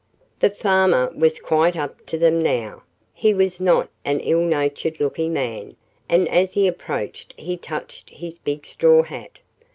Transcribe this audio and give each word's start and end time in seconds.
The 0.39 0.49
farmer 0.49 1.13
was 1.15 1.39
quite 1.39 1.75
up 1.75 2.07
to 2.07 2.17
them 2.17 2.41
now. 2.41 2.81
He 3.13 3.35
was 3.35 3.59
not 3.59 3.87
an 4.03 4.19
ill 4.21 4.41
natured 4.41 4.99
looking 4.99 5.31
man, 5.33 5.75
and 6.09 6.27
as 6.29 6.53
he 6.53 6.65
approached 6.67 7.35
he 7.37 7.55
touched 7.55 8.09
his 8.09 8.39
big 8.39 8.65
straw 8.65 9.03
hat. 9.03 9.37